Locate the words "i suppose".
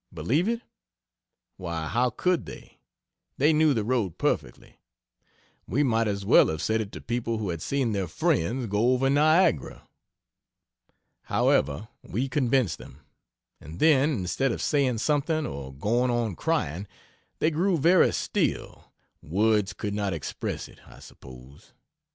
20.87-21.73